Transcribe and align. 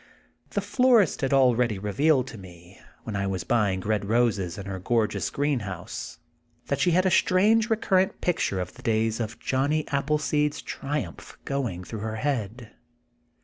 The 0.49 0.61
florist 0.61 1.21
had 1.21 1.31
already 1.31 1.77
revealed 1.77 2.25
to 2.29 2.37
me, 2.39 2.79
when 3.03 3.15
I 3.15 3.27
was 3.27 3.43
buying 3.43 3.81
red 3.81 4.05
roses 4.09 4.57
in 4.57 4.65
her 4.65 4.79
gorgeous 4.79 5.29
green 5.29 5.59
house, 5.59 6.17
that 6.69 6.79
she 6.79 6.89
had 6.89 7.05
a 7.05 7.11
strange 7.11 7.69
recurrent 7.69 8.19
pic 8.19 8.39
ture 8.39 8.59
of 8.59 8.73
the 8.73 8.81
days 8.81 9.19
of 9.19 9.37
Johnny 9.37 9.87
Appleseed's 9.89 10.63
tri 10.63 11.03
umph 11.05 11.37
going 11.45 11.83
through 11.83 11.99
her 11.99 12.15
head. 12.15 12.71